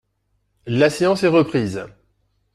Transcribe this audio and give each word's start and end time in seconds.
La 0.65 0.89
séance 0.89 1.21
est 1.21 1.27
reprise. 1.27 1.85